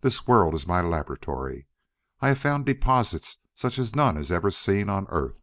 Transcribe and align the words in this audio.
This 0.00 0.26
world 0.26 0.54
is 0.54 0.66
my 0.66 0.80
laboratory; 0.80 1.66
I 2.22 2.28
have 2.28 2.38
found 2.38 2.64
deposits 2.64 3.36
such 3.54 3.78
as 3.78 3.94
none 3.94 4.16
has 4.16 4.32
ever 4.32 4.50
seen 4.50 4.88
on 4.88 5.06
Earth. 5.10 5.42